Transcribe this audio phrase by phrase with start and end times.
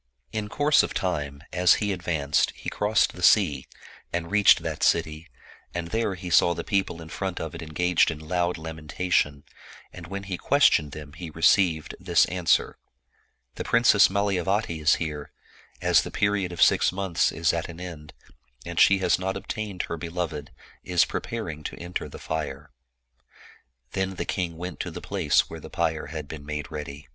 [0.31, 3.67] In course of time, as he advanced, he crossed the sea,
[4.11, 5.27] and reached that city,
[5.75, 9.43] and there he saw the people in front of it engaged in loud lamentation,
[9.93, 12.79] and when he questioned them, he received this answer,"
[13.57, 15.31] The Princess Malayavati here,
[15.83, 18.15] as the period of six months is at an end,
[18.65, 20.49] and she has not ob tained her beloved,
[20.83, 22.71] is preparing to enter the fire."
[23.91, 27.07] Then the king went to the place where the pyre had been made ready.